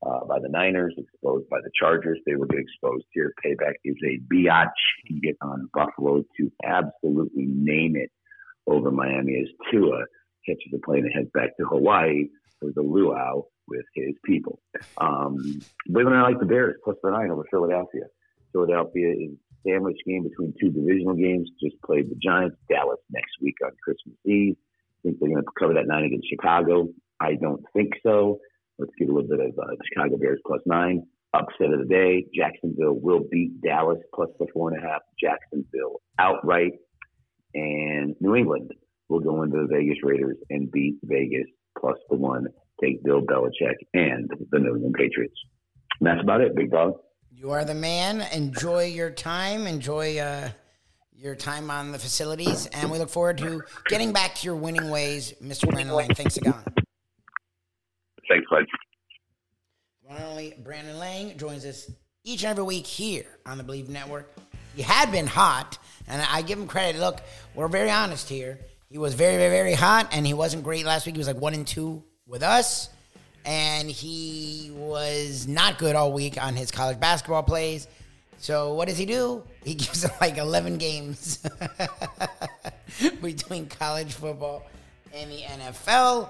uh, 0.05 0.25
by 0.25 0.39
the 0.39 0.49
Niners, 0.49 0.93
exposed 0.97 1.49
by 1.49 1.59
the 1.63 1.71
Chargers. 1.79 2.19
They 2.25 2.35
will 2.35 2.47
get 2.47 2.59
exposed 2.59 3.05
here. 3.13 3.33
Payback 3.43 3.75
is 3.85 3.95
a 4.03 4.19
biatch. 4.33 4.67
You 5.05 5.21
get 5.21 5.37
on 5.41 5.69
Buffalo 5.73 6.23
to 6.37 6.51
absolutely 6.65 7.45
name 7.45 7.95
it 7.95 8.11
over 8.67 8.91
Miami 8.91 9.39
as 9.41 9.47
Tua 9.71 10.03
catches 10.45 10.73
a 10.75 10.85
plane 10.85 11.05
and 11.05 11.13
heads 11.13 11.29
back 11.33 11.55
to 11.57 11.65
Hawaii 11.65 12.27
for 12.59 12.71
the 12.75 12.81
luau 12.81 13.43
with 13.75 13.85
his 13.93 14.15
people. 14.25 14.59
Um, 14.97 15.61
but 15.87 16.05
I 16.07 16.21
like 16.21 16.39
the 16.39 16.45
Bears 16.45 16.75
plus 16.83 16.97
the 17.03 17.11
nine 17.11 17.31
over 17.31 17.45
Philadelphia. 17.49 18.03
Philadelphia 18.51 19.11
is 19.11 19.31
sandwich 19.67 19.97
game 20.05 20.23
between 20.23 20.53
two 20.59 20.69
divisional 20.69 21.15
games. 21.15 21.49
Just 21.61 21.81
played 21.85 22.09
the 22.09 22.15
Giants. 22.21 22.57
Dallas 22.69 22.99
next 23.11 23.31
week 23.41 23.55
on 23.63 23.71
Christmas 23.83 24.15
Eve. 24.25 24.55
Think 25.03 25.17
they're 25.19 25.29
going 25.29 25.43
to 25.43 25.49
cover 25.59 25.73
that 25.73 25.87
nine 25.87 26.05
against 26.05 26.29
Chicago? 26.29 26.87
I 27.19 27.35
don't 27.35 27.63
think 27.73 27.93
so. 28.03 28.39
Let's 28.77 28.91
get 28.97 29.09
a 29.09 29.13
little 29.13 29.29
bit 29.29 29.39
of 29.39 29.51
uh, 29.57 29.75
Chicago 29.89 30.17
Bears 30.17 30.39
plus 30.45 30.61
nine. 30.65 31.05
Upset 31.33 31.73
of 31.73 31.79
the 31.79 31.85
day. 31.85 32.25
Jacksonville 32.33 32.93
will 32.93 33.21
beat 33.31 33.59
Dallas 33.61 33.99
plus 34.13 34.29
the 34.39 34.45
four 34.53 34.71
and 34.71 34.83
a 34.83 34.87
half. 34.87 35.01
Jacksonville 35.19 36.01
outright. 36.19 36.73
And 37.55 38.15
New 38.19 38.35
England 38.35 38.71
will 39.09 39.19
go 39.19 39.43
into 39.43 39.57
the 39.57 39.67
Vegas 39.67 39.97
Raiders 40.03 40.37
and 40.49 40.71
beat 40.71 40.97
Vegas 41.03 41.47
plus 41.77 41.97
the 42.09 42.15
one 42.15 42.47
take 42.81 43.03
Bill 43.03 43.21
Belichick 43.21 43.75
and 43.93 44.29
the 44.51 44.59
New 44.59 44.75
England 44.75 44.95
Patriots. 44.97 45.35
And 45.99 46.07
that's 46.07 46.21
about 46.21 46.41
it, 46.41 46.55
big 46.55 46.71
dog. 46.71 46.93
You 47.31 47.51
are 47.51 47.65
the 47.65 47.75
man. 47.75 48.21
Enjoy 48.33 48.85
your 48.85 49.09
time. 49.09 49.67
Enjoy 49.67 50.17
uh, 50.17 50.49
your 51.15 51.35
time 51.35 51.71
on 51.71 51.91
the 51.91 51.99
facilities, 51.99 52.67
and 52.67 52.91
we 52.91 52.99
look 52.99 53.09
forward 53.09 53.37
to 53.39 53.61
getting 53.87 54.11
back 54.11 54.35
to 54.35 54.45
your 54.45 54.55
winning 54.55 54.89
ways, 54.89 55.33
Mr. 55.41 55.69
Brandon 55.69 55.95
Lang. 55.95 56.13
Thanks 56.13 56.37
again. 56.37 56.53
Thanks, 58.29 58.45
bud. 58.49 58.65
One 60.01 60.17
and 60.17 60.25
only 60.25 60.53
Brandon 60.63 60.99
Lang 60.99 61.37
joins 61.37 61.65
us 61.65 61.89
each 62.23 62.43
and 62.43 62.51
every 62.51 62.63
week 62.63 62.85
here 62.85 63.25
on 63.45 63.57
the 63.57 63.63
Believe 63.63 63.89
Network. 63.89 64.33
He 64.75 64.81
had 64.81 65.11
been 65.11 65.27
hot, 65.27 65.77
and 66.07 66.21
I 66.21 66.41
give 66.41 66.59
him 66.59 66.67
credit. 66.67 66.99
Look, 66.99 67.21
we're 67.55 67.67
very 67.67 67.89
honest 67.89 68.27
here. 68.29 68.59
He 68.89 68.97
was 68.97 69.13
very, 69.13 69.37
very, 69.37 69.49
very 69.49 69.73
hot, 69.73 70.09
and 70.11 70.25
he 70.25 70.33
wasn't 70.33 70.63
great 70.63 70.85
last 70.85 71.05
week. 71.05 71.15
He 71.15 71.19
was 71.19 71.27
like 71.27 71.37
one 71.39 71.53
and 71.53 71.65
two 71.65 72.03
with 72.27 72.43
us, 72.43 72.89
and 73.45 73.89
he 73.89 74.71
was 74.73 75.47
not 75.47 75.77
good 75.77 75.95
all 75.95 76.13
week 76.13 76.41
on 76.41 76.55
his 76.55 76.71
college 76.71 76.99
basketball 76.99 77.43
plays. 77.43 77.87
So 78.37 78.73
what 78.73 78.87
does 78.87 78.97
he 78.97 79.05
do? 79.05 79.43
He 79.63 79.75
gives 79.75 80.05
like 80.21 80.37
11 80.37 80.77
games 80.77 81.45
between 83.21 83.67
college 83.67 84.13
football 84.13 84.65
and 85.13 85.31
the 85.31 85.41
NFL. 85.41 86.29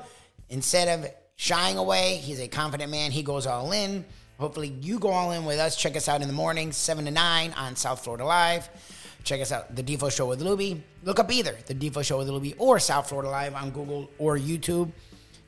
Instead 0.50 1.00
of 1.00 1.10
shying 1.36 1.78
away, 1.78 2.16
he's 2.18 2.40
a 2.40 2.48
confident 2.48 2.92
man. 2.92 3.12
He 3.12 3.24
goes 3.24 3.46
all 3.46 3.72
in. 3.72 4.06
Hopefully, 4.40 4.76
you 4.82 5.00
go 5.00 5.10
all 5.10 5.32
in 5.32 5.46
with 5.46 5.60
us. 5.60 5.76
Check 5.76 5.96
us 5.96 6.10
out 6.10 6.22
in 6.22 6.28
the 6.28 6.34
morning, 6.34 6.72
7 6.72 7.06
to 7.06 7.12
9 7.12 7.54
on 7.54 7.76
South 7.76 8.04
Florida 8.04 8.26
Live. 8.26 8.68
Check 9.24 9.42
us 9.42 9.52
out, 9.52 9.74
The 9.74 9.84
Defo 9.84 10.12
Show 10.12 10.26
with 10.26 10.42
Luby. 10.42 10.82
Look 11.04 11.20
up 11.20 11.32
either 11.32 11.56
The 11.66 11.76
Defo 11.76 12.04
Show 12.04 12.18
with 12.18 12.28
Luby 12.28 12.56
or 12.58 12.80
South 12.80 13.08
Florida 13.08 13.30
Live 13.30 13.56
on 13.56 13.70
Google 13.70 14.10
or 14.18 14.38
YouTube. 14.38 14.92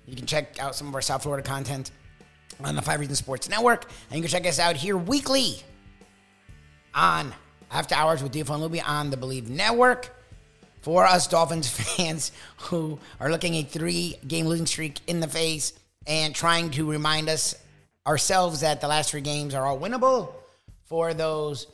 You 0.07 0.15
can 0.15 0.25
check 0.25 0.59
out 0.59 0.75
some 0.75 0.87
of 0.87 0.95
our 0.95 1.01
South 1.01 1.23
Florida 1.23 1.47
content 1.47 1.91
on 2.63 2.75
the 2.75 2.81
Five 2.81 2.99
Reasons 2.99 3.19
Sports 3.19 3.49
Network. 3.49 3.85
And 4.09 4.17
you 4.17 4.21
can 4.21 4.31
check 4.31 4.47
us 4.47 4.59
out 4.59 4.75
here 4.75 4.97
weekly 4.97 5.61
on 6.93 7.33
After 7.71 7.95
Hours 7.95 8.21
with 8.21 8.35
and 8.35 8.45
Luby 8.47 8.81
on 8.87 9.09
the 9.09 9.17
Believe 9.17 9.49
Network. 9.49 10.11
For 10.81 11.03
us 11.03 11.27
Dolphins 11.27 11.67
fans 11.97 12.31
who 12.57 12.99
are 13.19 13.31
looking 13.31 13.55
a 13.55 13.63
three 13.63 14.17
game 14.27 14.45
losing 14.45 14.67
streak 14.67 14.99
in 15.07 15.19
the 15.19 15.27
face 15.27 15.73
and 16.05 16.35
trying 16.35 16.69
to 16.71 16.89
remind 16.89 17.27
us 17.27 17.55
ourselves 18.05 18.61
that 18.61 18.81
the 18.81 18.87
last 18.87 19.09
three 19.09 19.21
games 19.21 19.55
are 19.55 19.65
all 19.65 19.79
winnable. 19.79 20.31
For 20.83 21.15
those 21.15 21.65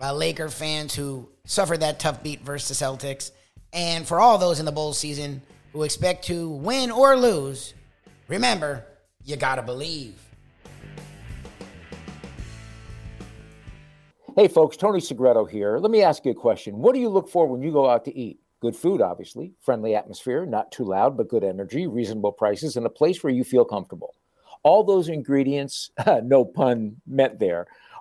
uh, 0.00 0.12
Laker 0.12 0.48
fans 0.48 0.94
who 0.94 1.28
suffered 1.44 1.80
that 1.80 2.00
tough 2.00 2.22
beat 2.22 2.40
versus 2.40 2.76
the 2.76 2.84
Celtics, 2.84 3.30
and 3.72 4.06
for 4.06 4.18
all 4.18 4.38
those 4.38 4.58
in 4.58 4.66
the 4.66 4.72
Bulls 4.72 4.98
season 4.98 5.40
who 5.78 5.84
expect 5.84 6.24
to 6.24 6.48
win 6.48 6.90
or 6.90 7.16
lose, 7.16 7.72
remember, 8.26 8.84
you 9.24 9.36
gotta 9.36 9.62
believe. 9.62 10.20
Hey, 14.34 14.48
folks, 14.48 14.76
Tony 14.76 14.98
Segreto 14.98 15.44
here. 15.44 15.78
Let 15.78 15.92
me 15.92 16.02
ask 16.02 16.24
you 16.24 16.32
a 16.32 16.34
question. 16.34 16.78
What 16.78 16.94
do 16.94 17.00
you 17.00 17.08
look 17.08 17.28
for 17.28 17.46
when 17.46 17.62
you 17.62 17.70
go 17.70 17.88
out 17.88 18.04
to 18.06 18.16
eat? 18.16 18.40
Good 18.60 18.74
food, 18.74 19.00
obviously, 19.00 19.52
friendly 19.60 19.94
atmosphere, 19.94 20.44
not 20.44 20.72
too 20.72 20.82
loud, 20.82 21.16
but 21.16 21.28
good 21.28 21.44
energy, 21.44 21.86
reasonable 21.86 22.32
prices, 22.32 22.76
and 22.76 22.84
a 22.84 22.90
place 22.90 23.22
where 23.22 23.32
you 23.32 23.44
feel 23.44 23.64
comfortable. 23.64 24.16
All 24.64 24.82
those 24.82 25.08
ingredients, 25.08 25.92
no 26.24 26.44
pun 26.44 26.96
meant 27.06 27.38
there, 27.38 27.68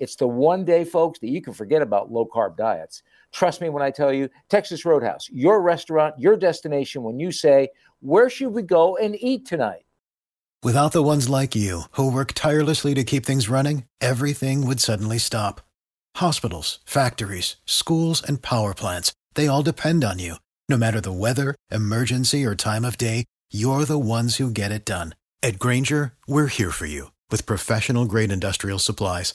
It's 0.00 0.16
the 0.16 0.26
one 0.26 0.64
day, 0.64 0.84
folks, 0.84 1.18
that 1.18 1.28
you 1.28 1.42
can 1.42 1.52
forget 1.52 1.82
about 1.82 2.10
low 2.10 2.26
carb 2.26 2.56
diets. 2.56 3.02
Trust 3.32 3.60
me 3.60 3.68
when 3.68 3.82
I 3.82 3.90
tell 3.90 4.12
you, 4.12 4.30
Texas 4.48 4.86
Roadhouse, 4.86 5.28
your 5.30 5.60
restaurant, 5.60 6.14
your 6.18 6.36
destination 6.36 7.02
when 7.02 7.20
you 7.20 7.30
say, 7.30 7.68
Where 8.00 8.30
should 8.30 8.54
we 8.54 8.62
go 8.62 8.96
and 8.96 9.14
eat 9.20 9.46
tonight? 9.46 9.84
Without 10.62 10.92
the 10.92 11.02
ones 11.02 11.28
like 11.28 11.54
you, 11.54 11.82
who 11.92 12.10
work 12.10 12.32
tirelessly 12.32 12.94
to 12.94 13.04
keep 13.04 13.24
things 13.24 13.48
running, 13.48 13.84
everything 14.00 14.66
would 14.66 14.80
suddenly 14.80 15.18
stop. 15.18 15.60
Hospitals, 16.16 16.80
factories, 16.84 17.56
schools, 17.66 18.22
and 18.26 18.42
power 18.42 18.74
plants, 18.74 19.12
they 19.34 19.46
all 19.46 19.62
depend 19.62 20.02
on 20.02 20.18
you. 20.18 20.36
No 20.68 20.78
matter 20.78 21.00
the 21.00 21.12
weather, 21.12 21.54
emergency, 21.70 22.44
or 22.44 22.54
time 22.54 22.84
of 22.84 22.96
day, 22.96 23.24
you're 23.50 23.84
the 23.84 23.98
ones 23.98 24.36
who 24.36 24.50
get 24.50 24.72
it 24.72 24.84
done. 24.84 25.14
At 25.42 25.58
Grainger, 25.58 26.14
we're 26.26 26.46
here 26.46 26.70
for 26.70 26.86
you 26.86 27.10
with 27.30 27.46
professional 27.46 28.06
grade 28.06 28.32
industrial 28.32 28.78
supplies. 28.78 29.34